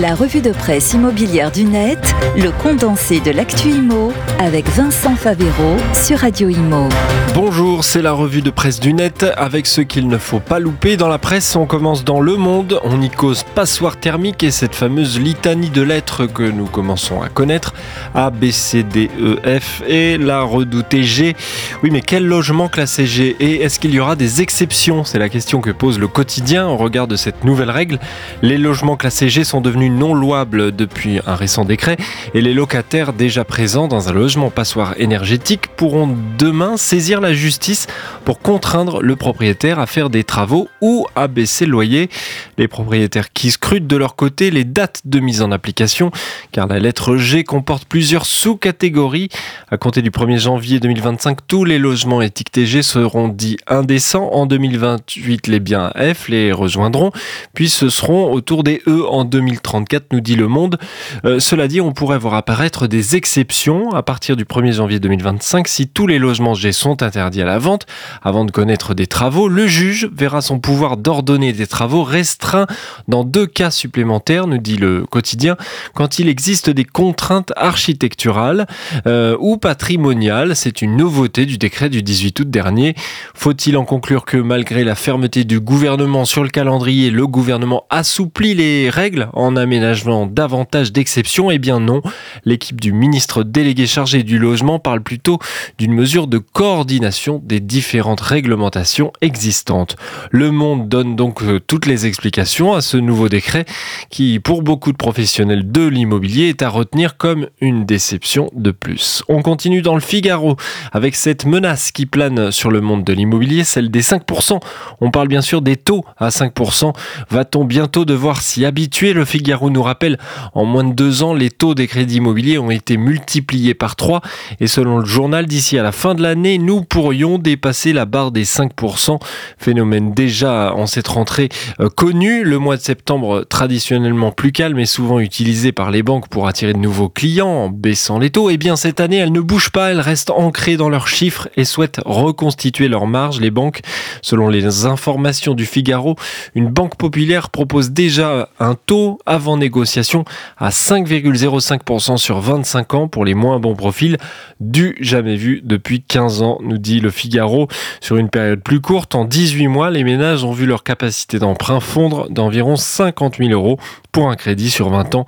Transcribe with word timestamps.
La 0.00 0.14
revue 0.14 0.42
de 0.42 0.52
presse 0.52 0.92
immobilière 0.92 1.50
du 1.50 1.64
net, 1.64 2.14
le 2.36 2.52
condensé 2.52 3.18
de 3.18 3.32
l'actu 3.32 3.70
IMO 3.70 4.12
avec 4.38 4.68
Vincent 4.68 5.16
Favero 5.16 5.76
sur 5.92 6.18
Radio 6.18 6.48
Imo. 6.48 6.88
Bonjour, 7.34 7.82
c'est 7.82 8.02
la 8.02 8.12
revue 8.12 8.42
de 8.42 8.50
presse 8.50 8.78
du 8.78 8.92
net 8.92 9.26
avec 9.36 9.66
ce 9.66 9.80
qu'il 9.80 10.06
ne 10.06 10.18
faut 10.18 10.38
pas 10.38 10.60
louper. 10.60 10.96
Dans 10.96 11.08
la 11.08 11.18
presse, 11.18 11.56
on 11.56 11.66
commence 11.66 12.04
dans 12.04 12.20
Le 12.20 12.36
Monde, 12.36 12.80
on 12.84 13.00
y 13.00 13.10
cause 13.10 13.44
passoire 13.54 13.96
thermique 13.96 14.44
et 14.44 14.52
cette 14.52 14.74
fameuse 14.74 15.18
litanie 15.18 15.70
de 15.70 15.82
lettres 15.82 16.26
que 16.26 16.44
nous 16.44 16.66
commençons 16.66 17.20
à 17.20 17.28
connaître. 17.28 17.74
A, 18.14 18.30
B, 18.30 18.50
C, 18.50 18.84
D, 18.84 19.10
E, 19.20 19.38
F 19.58 19.82
et 19.88 20.16
la 20.16 20.42
redoutée 20.42 21.02
G. 21.02 21.34
Oui, 21.82 21.90
mais 21.90 22.02
quel 22.02 22.24
logement 22.24 22.68
classé 22.68 23.04
G 23.06 23.36
Et 23.40 23.62
est-ce 23.62 23.80
qu'il 23.80 23.92
y 23.92 24.00
aura 24.00 24.14
des 24.14 24.42
exceptions? 24.42 25.04
C'est 25.04 25.18
la 25.18 25.28
question 25.28 25.60
que 25.60 25.70
pose 25.70 25.98
le 25.98 26.08
quotidien 26.08 26.68
au 26.68 26.76
regard 26.76 27.08
de 27.08 27.16
cette 27.16 27.44
nouvelle 27.44 27.70
règle. 27.70 27.98
Les 28.42 28.58
logements 28.58 28.96
classés 28.96 29.28
G 29.28 29.42
sont 29.42 29.60
devenus 29.60 29.87
non 29.88 30.14
louables 30.14 30.74
depuis 30.74 31.20
un 31.26 31.34
récent 31.34 31.64
décret 31.64 31.96
et 32.34 32.40
les 32.40 32.54
locataires 32.54 33.12
déjà 33.12 33.44
présents 33.44 33.88
dans 33.88 34.08
un 34.08 34.12
logement 34.12 34.50
passoire 34.50 34.94
énergétique 34.98 35.68
pourront 35.76 36.16
demain 36.38 36.76
saisir 36.76 37.20
la 37.20 37.34
justice 37.34 37.86
pour 38.24 38.40
contraindre 38.40 39.00
le 39.02 39.16
propriétaire 39.16 39.78
à 39.78 39.86
faire 39.86 40.10
des 40.10 40.24
travaux 40.24 40.68
ou 40.80 41.06
à 41.16 41.28
baisser 41.28 41.64
le 41.64 41.72
loyer. 41.72 42.10
Les 42.56 42.68
propriétaires 42.68 43.32
qui 43.32 43.50
scrutent 43.50 43.86
de 43.86 43.96
leur 43.96 44.16
côté 44.16 44.50
les 44.50 44.64
dates 44.64 45.02
de 45.04 45.20
mise 45.20 45.42
en 45.42 45.52
application 45.52 46.10
car 46.52 46.66
la 46.66 46.78
lettre 46.78 47.16
G 47.16 47.44
comporte 47.44 47.84
plusieurs 47.84 48.26
sous-catégories. 48.26 49.28
À 49.70 49.76
compter 49.76 50.02
du 50.02 50.10
1er 50.10 50.38
janvier 50.38 50.80
2025, 50.80 51.38
tous 51.46 51.64
les 51.64 51.78
logements 51.78 52.22
étiquetés 52.22 52.66
G 52.66 52.82
seront 52.82 53.28
dits 53.28 53.58
indécents. 53.66 54.30
En 54.32 54.46
2028, 54.46 55.46
les 55.46 55.60
biens 55.60 55.92
F 55.96 56.28
les 56.28 56.52
rejoindront, 56.52 57.12
puis 57.54 57.68
ce 57.68 57.88
seront 57.88 58.32
autour 58.32 58.64
des 58.64 58.82
E 58.86 59.06
en 59.08 59.24
2034, 59.68 60.06
nous 60.12 60.20
dit 60.20 60.34
Le 60.34 60.48
Monde. 60.48 60.78
Euh, 61.24 61.38
cela 61.40 61.68
dit, 61.68 61.80
on 61.80 61.92
pourrait 61.92 62.18
voir 62.18 62.34
apparaître 62.34 62.86
des 62.86 63.16
exceptions 63.16 63.90
à 63.92 64.02
partir 64.02 64.36
du 64.36 64.44
1er 64.44 64.72
janvier 64.72 64.98
2025 64.98 65.68
si 65.68 65.88
tous 65.88 66.06
les 66.06 66.18
logements 66.18 66.54
G 66.54 66.72
sont 66.72 67.02
interdits 67.02 67.42
à 67.42 67.44
la 67.44 67.58
vente. 67.58 67.86
Avant 68.22 68.44
de 68.44 68.50
connaître 68.50 68.94
des 68.94 69.06
travaux, 69.06 69.48
le 69.48 69.66
juge 69.66 70.08
verra 70.12 70.40
son 70.40 70.58
pouvoir 70.58 70.96
d'ordonner 70.96 71.52
des 71.52 71.66
travaux 71.66 72.02
restreint 72.02 72.66
dans 73.08 73.24
deux 73.24 73.46
cas 73.46 73.70
supplémentaires, 73.70 74.46
nous 74.46 74.58
dit 74.58 74.76
le 74.76 75.04
quotidien, 75.04 75.56
quand 75.94 76.18
il 76.18 76.28
existe 76.28 76.70
des 76.70 76.84
contraintes 76.84 77.52
architecturales 77.56 78.66
euh, 79.06 79.36
ou 79.38 79.58
patrimoniales. 79.58 80.56
C'est 80.56 80.82
une 80.82 80.96
nouveauté 80.96 81.44
du 81.44 81.58
décret 81.58 81.90
du 81.90 82.02
18 82.02 82.40
août 82.40 82.50
dernier. 82.50 82.94
Faut-il 83.34 83.76
en 83.76 83.84
conclure 83.84 84.24
que 84.24 84.38
malgré 84.38 84.84
la 84.84 84.94
fermeté 84.94 85.44
du 85.44 85.60
gouvernement 85.60 86.24
sur 86.24 86.42
le 86.42 86.48
calendrier, 86.48 87.10
le 87.10 87.26
gouvernement 87.26 87.84
assouplit 87.90 88.54
les 88.54 88.88
règles 88.88 89.28
en 89.34 89.57
aménagement 89.58 90.26
davantage 90.26 90.92
d'exceptions 90.92 91.50
Eh 91.50 91.58
bien 91.58 91.80
non. 91.80 92.00
L'équipe 92.44 92.80
du 92.80 92.92
ministre 92.92 93.42
délégué 93.42 93.86
chargé 93.86 94.22
du 94.22 94.38
logement 94.38 94.78
parle 94.78 95.02
plutôt 95.02 95.38
d'une 95.76 95.92
mesure 95.92 96.26
de 96.26 96.38
coordination 96.38 97.42
des 97.44 97.60
différentes 97.60 98.20
réglementations 98.20 99.12
existantes. 99.20 99.96
Le 100.30 100.50
Monde 100.50 100.88
donne 100.88 101.16
donc 101.16 101.42
euh, 101.42 101.60
toutes 101.60 101.86
les 101.86 102.06
explications 102.06 102.72
à 102.72 102.80
ce 102.80 102.96
nouveau 102.96 103.28
décret 103.28 103.64
qui, 104.10 104.38
pour 104.38 104.62
beaucoup 104.62 104.92
de 104.92 104.96
professionnels 104.96 105.70
de 105.70 105.86
l'immobilier, 105.86 106.48
est 106.48 106.62
à 106.62 106.68
retenir 106.68 107.16
comme 107.16 107.48
une 107.60 107.84
déception 107.84 108.50
de 108.54 108.70
plus. 108.70 109.22
On 109.28 109.42
continue 109.42 109.82
dans 109.82 109.94
le 109.94 110.00
Figaro 110.00 110.56
avec 110.92 111.16
cette 111.16 111.44
menace 111.44 111.90
qui 111.90 112.06
plane 112.06 112.50
sur 112.50 112.70
le 112.70 112.80
monde 112.80 113.04
de 113.04 113.12
l'immobilier, 113.12 113.64
celle 113.64 113.90
des 113.90 114.02
5%. 114.02 114.60
On 115.00 115.10
parle 115.10 115.28
bien 115.28 115.42
sûr 115.42 115.62
des 115.62 115.76
taux 115.76 116.04
à 116.16 116.28
5%. 116.28 116.92
Va-t-on 117.30 117.64
bientôt 117.64 118.04
devoir 118.04 118.40
s'y 118.40 118.64
habituer? 118.64 119.12
Le 119.12 119.24
Figaro 119.24 119.47
nous 119.70 119.82
rappelle, 119.82 120.18
en 120.54 120.64
moins 120.64 120.84
de 120.84 120.92
deux 120.92 121.22
ans, 121.22 121.34
les 121.34 121.50
taux 121.50 121.74
des 121.74 121.86
crédits 121.86 122.16
immobiliers 122.16 122.58
ont 122.58 122.70
été 122.70 122.96
multipliés 122.96 123.74
par 123.74 123.96
3 123.96 124.20
et 124.60 124.66
selon 124.66 124.98
le 124.98 125.04
journal, 125.04 125.46
d'ici 125.46 125.78
à 125.78 125.82
la 125.82 125.92
fin 125.92 126.14
de 126.14 126.22
l'année, 126.22 126.58
nous 126.58 126.82
pourrions 126.82 127.38
dépasser 127.38 127.92
la 127.92 128.04
barre 128.04 128.30
des 128.30 128.44
5%. 128.44 129.18
Phénomène 129.58 130.12
déjà 130.12 130.74
en 130.74 130.86
cette 130.86 131.08
rentrée 131.08 131.48
euh, 131.80 131.88
connu. 131.88 132.44
Le 132.44 132.58
mois 132.58 132.76
de 132.76 132.82
septembre, 132.82 133.44
traditionnellement 133.48 134.32
plus 134.32 134.52
calme 134.52 134.78
et 134.78 134.86
souvent 134.86 135.20
utilisé 135.20 135.72
par 135.72 135.90
les 135.90 136.02
banques 136.02 136.28
pour 136.28 136.48
attirer 136.48 136.72
de 136.72 136.78
nouveaux 136.78 137.08
clients 137.08 137.48
en 137.48 137.68
baissant 137.68 138.18
les 138.18 138.30
taux. 138.30 138.50
Et 138.50 138.54
eh 138.54 138.56
bien 138.58 138.76
cette 138.76 139.00
année, 139.00 139.16
elles 139.16 139.32
ne 139.32 139.40
bougent 139.40 139.70
pas, 139.70 139.90
elles 139.90 140.00
restent 140.00 140.30
ancrées 140.30 140.76
dans 140.76 140.88
leurs 140.88 141.08
chiffres 141.08 141.48
et 141.56 141.64
souhaitent 141.64 142.00
reconstituer 142.04 142.88
leurs 142.88 143.06
marges. 143.06 143.40
Les 143.40 143.50
banques, 143.50 143.80
selon 144.22 144.48
les 144.48 144.86
informations 144.86 145.54
du 145.54 145.66
Figaro, 145.66 146.16
une 146.54 146.68
banque 146.68 146.96
populaire 146.96 147.50
propose 147.50 147.90
déjà 147.90 148.48
un 148.60 148.74
taux 148.74 149.18
avant 149.38 149.56
négociation 149.56 150.24
à 150.56 150.70
5,05% 150.70 152.16
sur 152.16 152.40
25 152.40 152.94
ans 152.94 153.06
pour 153.06 153.24
les 153.24 153.34
moins 153.34 153.60
bons 153.60 153.76
profils, 153.76 154.16
du 154.58 154.96
jamais 155.00 155.36
vu 155.36 155.60
depuis 155.62 156.02
15 156.02 156.42
ans, 156.42 156.58
nous 156.60 156.78
dit 156.78 156.98
le 156.98 157.10
Figaro. 157.10 157.68
Sur 158.00 158.16
une 158.16 158.30
période 158.30 158.64
plus 158.64 158.80
courte, 158.80 159.14
en 159.14 159.24
18 159.24 159.68
mois, 159.68 159.90
les 159.90 160.02
ménages 160.02 160.42
ont 160.42 160.50
vu 160.50 160.66
leur 160.66 160.82
capacité 160.82 161.38
d'emprunt 161.38 161.78
fondre 161.78 162.28
d'environ 162.30 162.74
50 162.74 163.36
000 163.36 163.50
euros 163.50 163.78
pour 164.10 164.28
un 164.28 164.34
crédit 164.34 164.70
sur 164.70 164.90
20 164.90 165.14
ans. 165.14 165.24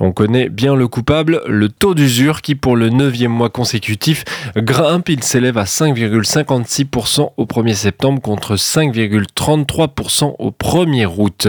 On 0.00 0.10
connaît 0.10 0.48
bien 0.48 0.74
le 0.74 0.88
coupable, 0.88 1.40
le 1.46 1.68
taux 1.68 1.94
d'usure 1.94 2.42
qui 2.42 2.56
pour 2.56 2.74
le 2.74 2.90
9e 2.90 3.28
mois 3.28 3.50
consécutif 3.50 4.24
grimpe, 4.56 5.10
il 5.10 5.22
s'élève 5.22 5.58
à 5.58 5.64
5,56% 5.64 7.30
au 7.36 7.44
1er 7.44 7.74
septembre 7.74 8.20
contre 8.20 8.56
5,33% 8.56 10.34
au 10.40 10.50
1er 10.50 11.06
août. 11.06 11.46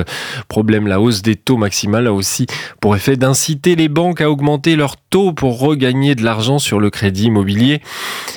Problème, 0.47 0.85
la 0.85 0.99
hausse 0.99 1.23
des 1.23 1.35
taux 1.35 1.57
maximales 1.57 1.94
a 1.95 2.11
aussi 2.11 2.45
pour 2.81 2.95
effet 2.95 3.15
d'inciter 3.15 3.75
les 3.75 3.89
banques 3.89 4.21
à 4.21 4.29
augmenter 4.29 4.75
leurs 4.75 4.97
taux 4.97 5.31
pour 5.31 5.59
regagner 5.59 6.15
de 6.15 6.23
l'argent 6.23 6.59
sur 6.59 6.79
le 6.79 6.89
crédit 6.89 7.25
immobilier. 7.25 7.81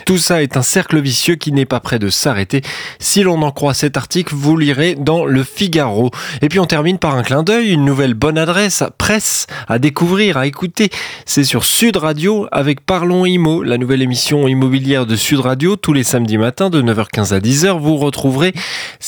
Tout 0.06 0.18
ça 0.18 0.42
est 0.42 0.56
un 0.56 0.62
cercle 0.62 1.00
vicieux 1.00 1.34
qui 1.34 1.52
n'est 1.52 1.66
pas 1.66 1.80
prêt 1.80 1.98
de 1.98 2.08
s'arrêter. 2.08 2.62
Si 2.98 3.22
l'on 3.22 3.42
en 3.42 3.50
croit 3.50 3.74
cet 3.74 3.96
article, 3.96 4.34
vous 4.34 4.56
lirez 4.56 4.94
dans 4.94 5.24
le 5.24 5.42
Figaro. 5.42 6.10
Et 6.42 6.48
puis 6.48 6.60
on 6.60 6.66
termine 6.66 6.98
par 6.98 7.16
un 7.16 7.22
clin 7.22 7.42
d'œil, 7.42 7.72
une 7.72 7.84
nouvelle 7.84 8.14
bonne 8.14 8.38
adresse, 8.38 8.82
presse, 8.96 9.46
à 9.66 9.78
découvrir, 9.78 10.36
à 10.36 10.46
écouter. 10.46 10.90
C'est 11.26 11.44
sur 11.44 11.64
Sud 11.64 11.96
Radio 11.96 12.46
avec 12.52 12.80
Parlons 12.80 13.26
Imo, 13.26 13.62
la 13.62 13.78
nouvelle 13.78 14.02
émission 14.02 14.48
immobilière 14.48 15.06
de 15.06 15.16
Sud 15.16 15.40
Radio, 15.40 15.76
tous 15.76 15.92
les 15.92 16.04
samedis 16.04 16.38
matins 16.38 16.70
de 16.70 16.80
9h15 16.80 17.34
à 17.34 17.40
10h. 17.40 17.78
Vous 17.78 17.96
retrouverez 17.96 18.52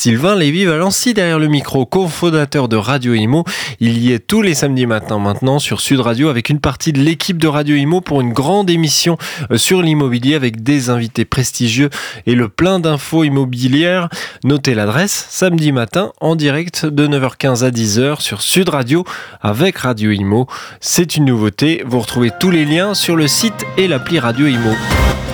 Sylvain 0.00 0.34
Lévy-Valency 0.34 1.12
derrière 1.12 1.38
le 1.38 1.49
micro, 1.49 1.84
cofondateur 1.84 2.69
de 2.69 2.77
Radio 2.77 3.12
Imo. 3.12 3.44
Il 3.81 3.99
y 3.99 4.15
est 4.15 4.27
tous 4.27 4.41
les 4.41 4.55
samedis 4.55 4.87
matins 4.87 5.19
maintenant 5.19 5.59
sur 5.59 5.83
Sud 5.83 6.00
Radio 6.00 6.31
avec 6.31 6.49
une 6.49 6.59
partie 6.59 6.94
de 6.94 7.00
l'équipe 7.03 7.37
de 7.37 7.47
Radio 7.47 7.77
Imo 7.77 8.00
pour 8.00 8.22
une 8.22 8.33
grande 8.33 8.71
émission 8.71 9.19
euh, 9.50 9.59
sur 9.59 9.83
l'immobilier 9.83 10.37
avec 10.37 10.62
des 10.62 10.89
invités 10.89 11.27
prestigieux 11.27 11.91
et 12.25 12.34
le 12.34 12.49
plein 12.49 12.81
d'infos 12.81 13.25
immobilières. 13.25 14.09
Notez 14.43 14.72
l'adresse 14.72 15.27
samedi 15.28 15.71
matin 15.71 16.12
en 16.22 16.34
direct 16.34 16.87
de 16.87 17.06
9h15 17.06 17.62
à 17.62 17.71
10h 17.71 18.22
sur 18.22 18.41
Sud 18.41 18.71
Radio 18.71 19.05
avec 19.43 19.77
Radio 19.77 20.12
Imo. 20.12 20.47
C'est 20.81 21.16
une 21.16 21.27
nouveauté. 21.27 21.83
Vous 21.84 22.00
retrouvez 22.00 22.31
tous 22.41 22.50
les 22.50 22.65
liens 22.65 22.94
sur 22.94 23.16
le 23.16 23.28
site 23.28 23.66
et 23.77 23.87
l'appli 23.87 24.19
Radio 24.19 24.47
Imo. 24.47 24.71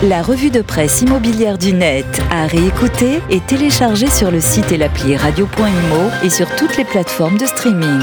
La 0.02 0.22
revue 0.22 0.50
de 0.50 0.60
presse 0.60 1.00
immobilière 1.00 1.56
du 1.56 1.72
net 1.72 2.04
à 2.30 2.46
réécouter 2.46 3.22
et 3.30 3.40
télécharger 3.40 4.10
sur 4.10 4.30
le 4.30 4.40
site 4.40 4.70
et 4.70 4.76
l'appli 4.76 5.16
radio.imo 5.16 6.10
et 6.22 6.28
sur 6.28 6.54
toutes 6.56 6.76
les 6.76 6.84
plateformes 6.84 7.38
de 7.38 7.46
streaming. 7.46 8.02